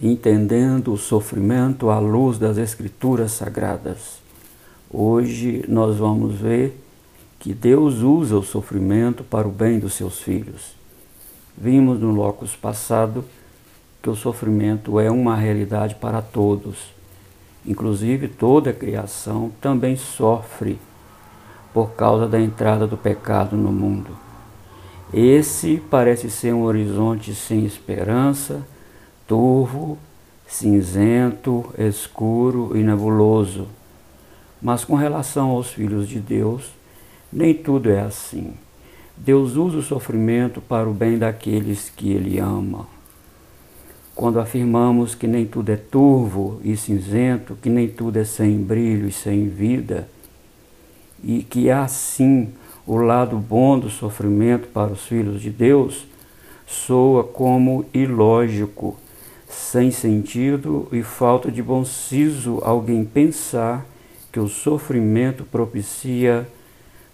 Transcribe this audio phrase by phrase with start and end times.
[0.00, 4.20] entendendo o sofrimento à luz das Escrituras Sagradas.
[4.90, 6.80] Hoje nós vamos ver
[7.38, 10.72] que Deus usa o sofrimento para o bem dos seus filhos.
[11.56, 13.24] Vimos no locus passado
[14.00, 16.76] que o sofrimento é uma realidade para todos.
[17.66, 20.78] Inclusive toda a criação também sofre
[21.74, 24.16] por causa da entrada do pecado no mundo.
[25.12, 28.64] Esse parece ser um horizonte sem esperança,
[29.28, 29.98] turvo,
[30.46, 33.68] cinzento, escuro e nebuloso.
[34.60, 36.72] Mas com relação aos filhos de Deus,
[37.30, 38.54] nem tudo é assim.
[39.14, 42.86] Deus usa o sofrimento para o bem daqueles que Ele ama.
[44.14, 49.06] Quando afirmamos que nem tudo é turvo e cinzento, que nem tudo é sem brilho
[49.06, 50.08] e sem vida,
[51.22, 52.48] e que há sim
[52.86, 56.06] o lado bom do sofrimento para os filhos de Deus,
[56.66, 58.96] soa como ilógico
[59.48, 63.86] sem sentido e falta de bom siso alguém pensar
[64.30, 66.46] que o sofrimento propicia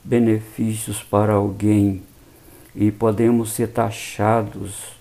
[0.03, 2.03] benefícios para alguém
[2.75, 4.95] e podemos ser taxados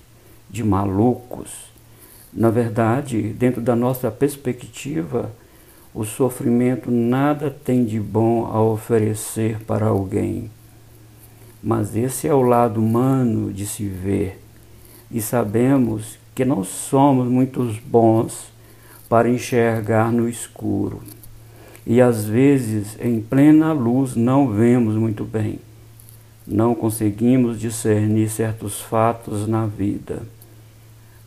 [0.49, 1.71] de malucos.
[2.31, 5.31] Na verdade, dentro da nossa perspectiva,
[5.93, 10.49] o sofrimento nada tem de bom a oferecer para alguém.
[11.61, 14.39] Mas esse é o lado humano de se ver,
[15.09, 18.51] e sabemos que não somos muito bons
[19.07, 21.01] para enxergar no escuro.
[21.85, 25.59] E às vezes, em plena luz, não vemos muito bem.
[26.47, 30.23] Não conseguimos discernir certos fatos na vida.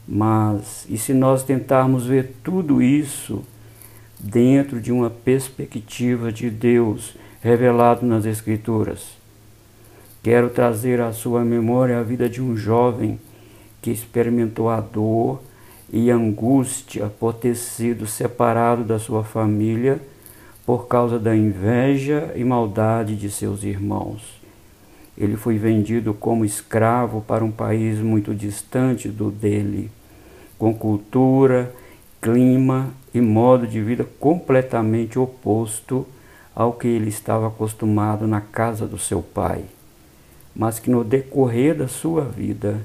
[0.09, 3.43] Mas, e se nós tentarmos ver tudo isso
[4.19, 9.17] dentro de uma perspectiva de Deus revelado nas Escrituras?
[10.23, 13.19] Quero trazer à sua memória a vida de um jovem
[13.87, 15.41] que experimentou a dor
[15.93, 20.01] e angústia por ter sido separado da sua família
[20.67, 24.43] por causa da inveja e maldade de seus irmãos.
[25.17, 29.89] Ele foi vendido como escravo para um país muito distante do dele,
[30.59, 31.73] com cultura,
[32.21, 36.05] clima e modo de vida completamente oposto
[36.57, 39.65] ao que ele estava acostumado na casa do seu pai.
[40.57, 42.85] Mas que no decorrer da sua vida,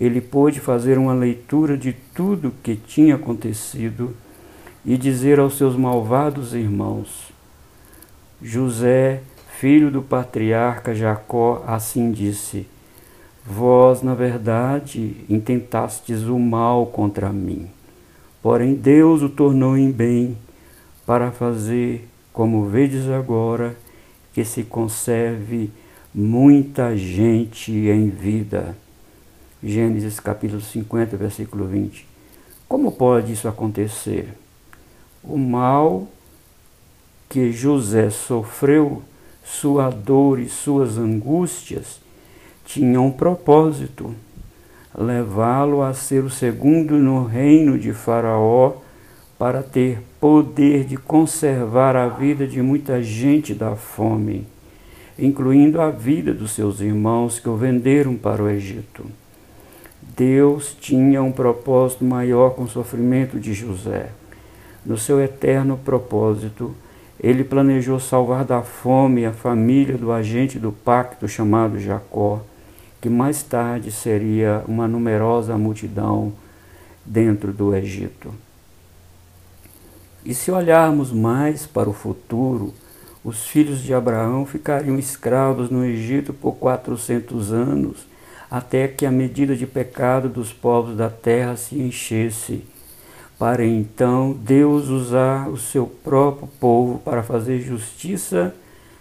[0.00, 4.16] ele pôde fazer uma leitura de tudo o que tinha acontecido
[4.84, 7.30] e dizer aos seus malvados irmãos:
[8.42, 9.20] José,
[9.58, 12.66] filho do patriarca Jacó, assim disse:
[13.44, 17.68] Vós, na verdade, intentastes o mal contra mim,
[18.42, 20.38] porém Deus o tornou em bem,
[21.04, 23.76] para fazer, como vedes agora,
[24.32, 25.70] que se conserve
[26.14, 28.74] muita gente em vida.
[29.62, 32.06] Gênesis capítulo 50, versículo 20.
[32.66, 34.28] Como pode isso acontecer?
[35.22, 36.08] O mal
[37.28, 39.02] que José sofreu,
[39.44, 42.00] sua dor e suas angústias,
[42.64, 44.14] tinham um propósito:
[44.96, 48.76] levá-lo a ser o segundo no reino de Faraó,
[49.38, 54.46] para ter poder de conservar a vida de muita gente da fome,
[55.18, 59.19] incluindo a vida dos seus irmãos que o venderam para o Egito.
[60.20, 64.10] Deus tinha um propósito maior com o sofrimento de José.
[64.84, 66.74] No seu eterno propósito,
[67.18, 72.42] ele planejou salvar da fome a família do agente do pacto chamado Jacó,
[73.00, 76.34] que mais tarde seria uma numerosa multidão
[77.02, 78.30] dentro do Egito.
[80.22, 82.74] E se olharmos mais para o futuro,
[83.24, 88.09] os filhos de Abraão ficariam escravos no Egito por 400 anos
[88.50, 92.64] até que a medida de pecado dos povos da terra se enchesse,
[93.38, 98.54] para então Deus usar o seu próprio povo para fazer justiça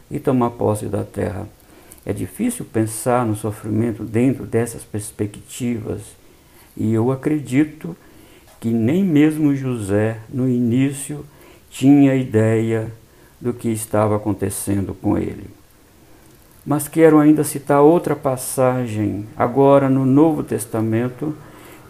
[0.09, 1.47] e tomar posse da terra.
[2.05, 6.01] É difícil pensar no sofrimento dentro dessas perspectivas,
[6.77, 7.97] e eu acredito
[8.59, 11.25] que nem mesmo José, no início,
[11.69, 12.91] tinha ideia
[13.39, 15.58] do que estava acontecendo com ele.
[16.65, 21.35] Mas quero ainda citar outra passagem, agora no Novo Testamento,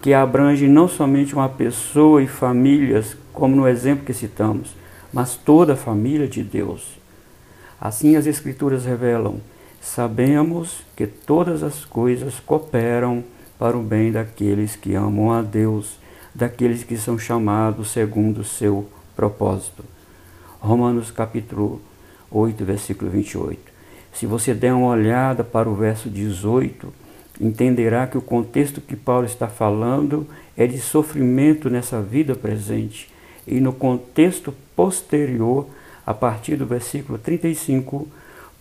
[0.02, 4.76] que abrange não somente uma pessoa e famílias, como no exemplo que citamos,
[5.12, 7.00] mas toda a família de Deus.
[7.82, 9.42] Assim as Escrituras revelam:
[9.82, 13.24] sabemos que todas as coisas cooperam
[13.58, 15.98] para o bem daqueles que amam a Deus,
[16.34, 19.84] daqueles que são chamados segundo o seu propósito.
[20.60, 21.82] Romanos capítulo
[22.32, 23.69] 8, versículo 28.
[24.14, 26.94] Se você der uma olhada para o verso 18,
[27.40, 30.28] entenderá que o contexto que Paulo está falando
[30.58, 33.10] é de sofrimento nessa vida presente.
[33.48, 35.68] E no contexto posterior,
[36.06, 38.08] a partir do versículo 35,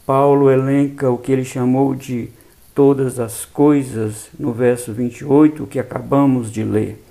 [0.06, 2.30] Paulo elenca o que ele chamou de
[2.74, 7.02] todas as coisas no verso 28 que acabamos de ler.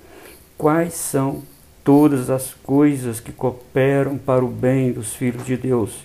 [0.56, 1.42] Quais são
[1.84, 6.04] todas as coisas que cooperam para o bem dos filhos de Deus?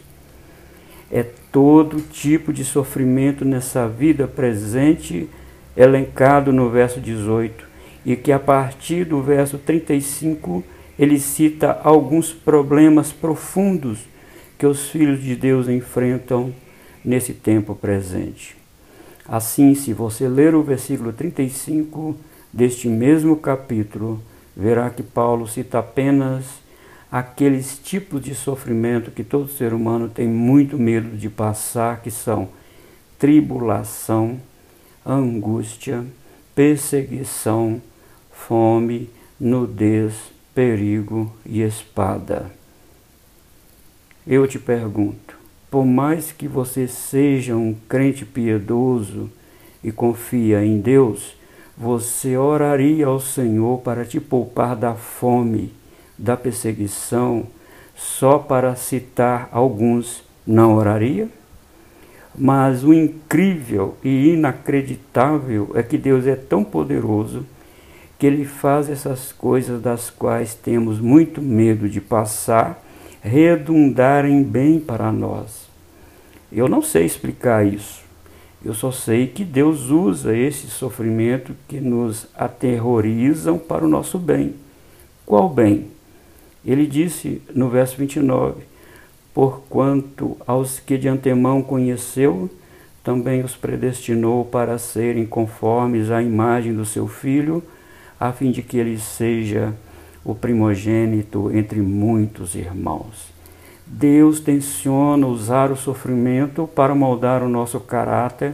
[1.15, 1.21] É
[1.51, 5.29] todo tipo de sofrimento nessa vida presente
[5.77, 7.67] elencado no verso 18
[8.03, 10.63] e que a partir do verso 35
[10.97, 13.99] ele cita alguns problemas profundos
[14.57, 16.51] que os filhos de Deus enfrentam
[17.05, 18.55] nesse tempo presente.
[19.27, 22.17] Assim, se você ler o versículo 35
[22.51, 24.19] deste mesmo capítulo,
[24.57, 26.62] verá que Paulo cita apenas
[27.13, 32.49] aqueles tipos de sofrimento que todo ser humano tem muito medo de passar, que são
[33.19, 34.39] tribulação,
[35.05, 36.03] angústia,
[36.55, 37.79] perseguição,
[38.31, 40.15] fome, nudez,
[40.55, 42.51] perigo e espada.
[44.25, 45.37] Eu te pergunto,
[45.69, 49.29] por mais que você seja um crente piedoso
[49.83, 51.35] e confia em Deus,
[51.77, 55.71] você oraria ao Senhor para te poupar da fome,
[56.17, 57.47] da perseguição,
[57.95, 61.27] só para citar alguns, não oraria?
[62.35, 67.45] Mas o incrível e inacreditável é que Deus é tão poderoso
[68.17, 72.81] que Ele faz essas coisas das quais temos muito medo de passar
[73.21, 75.67] redundarem bem para nós.
[76.51, 78.03] Eu não sei explicar isso.
[78.63, 84.55] Eu só sei que Deus usa esse sofrimento que nos aterrorizam para o nosso bem.
[85.25, 85.87] Qual bem?
[86.65, 88.63] Ele disse no verso 29:
[89.33, 92.49] Porquanto aos que de antemão conheceu,
[93.03, 97.61] também os predestinou para serem conformes à imagem do seu filho,
[98.19, 99.73] a fim de que ele seja
[100.23, 103.33] o primogênito entre muitos irmãos.
[103.85, 108.53] Deus tenciona usar o sofrimento para moldar o nosso caráter,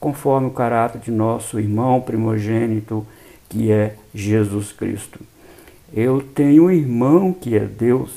[0.00, 3.06] conforme o caráter de nosso irmão primogênito,
[3.48, 5.20] que é Jesus Cristo.
[5.94, 8.10] Eu tenho um irmão que é Deus.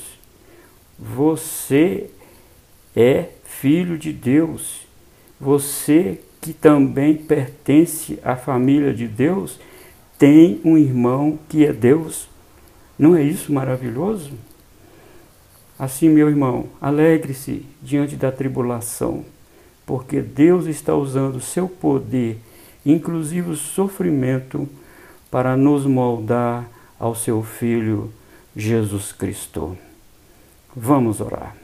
[0.98, 2.08] Você
[2.94, 4.86] é filho de Deus.
[5.38, 9.58] Você que também pertence à família de Deus,
[10.16, 12.28] tem um irmão que é Deus.
[12.96, 14.30] Não é isso maravilhoso?
[15.78, 19.24] Assim, meu irmão, alegre-se diante da tribulação,
[19.84, 22.38] porque Deus está usando o seu poder,
[22.84, 24.68] inclusive o sofrimento,
[25.30, 28.12] para nos moldar ao seu Filho
[28.54, 29.76] Jesus Cristo.
[30.74, 31.56] Vamos orar.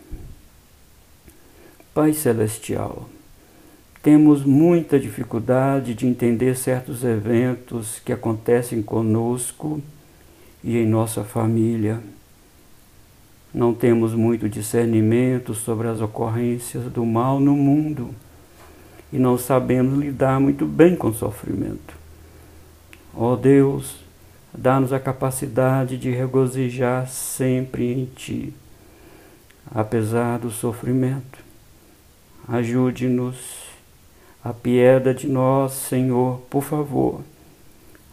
[1.94, 3.08] Pai Celestial,
[4.02, 9.80] temos muita dificuldade de entender certos eventos que acontecem conosco
[10.64, 12.00] e em nossa família
[13.54, 18.14] não temos muito discernimento sobre as ocorrências do mal no mundo
[19.12, 21.94] e não sabemos lidar muito bem com o sofrimento.
[23.14, 24.01] Ó oh Deus,
[24.54, 28.54] dá-nos a capacidade de regozijar sempre em Ti,
[29.70, 31.38] apesar do sofrimento.
[32.48, 33.36] Ajude-nos,
[34.42, 37.20] apieda de nós, Senhor, por favor.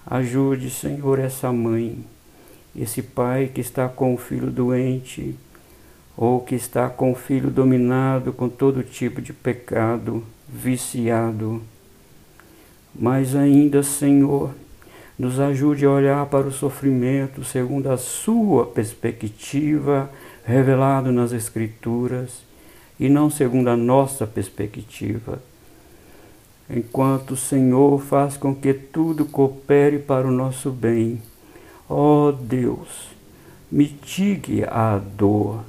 [0.06, 2.04] Ajude, Senhor, essa mãe
[2.76, 5.36] esse pai que está com o filho doente
[6.16, 11.62] ou que está com o filho dominado com todo tipo de pecado, viciado.
[12.94, 14.54] Mas ainda, Senhor,
[15.19, 20.09] nos ajude a olhar para o sofrimento segundo a sua perspectiva
[20.45, 22.42] revelado nas Escrituras
[22.97, 25.40] e não segundo a nossa perspectiva.
[26.69, 31.21] Enquanto o Senhor faz com que tudo coopere para o nosso bem
[31.90, 33.09] Ó oh Deus,
[33.71, 35.64] mitigue a dor.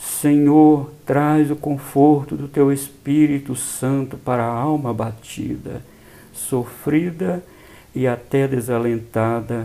[0.00, 5.82] Senhor, traz o conforto do teu Espírito Santo para a alma abatida,
[6.32, 7.44] sofrida
[7.94, 9.64] e até desalentada,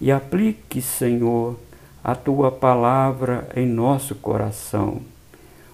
[0.00, 1.58] e aplique, Senhor,
[2.02, 5.02] a tua palavra em nosso coração.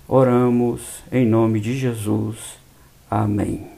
[0.08, 2.58] Oramos em nome de Jesus.
[3.10, 3.73] Amém.